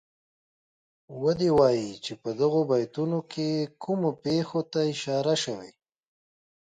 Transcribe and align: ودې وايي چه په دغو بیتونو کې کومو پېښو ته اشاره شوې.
ودې 1.21 1.49
وايي 1.57 1.89
چه 2.05 2.13
په 2.21 2.29
دغو 2.39 2.61
بیتونو 2.69 3.19
کې 3.31 3.47
کومو 3.83 4.09
پېښو 4.23 4.59
ته 4.71 4.79
اشاره 4.93 5.35
شوې. 5.43 5.71